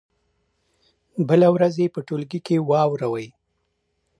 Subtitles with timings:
[1.27, 3.27] بله ورځ یې په ټولګي کې واوروئ.